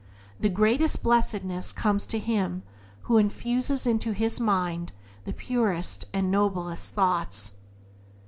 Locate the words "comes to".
1.71-2.17